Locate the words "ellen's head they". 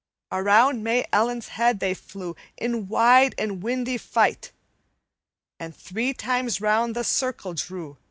1.13-1.93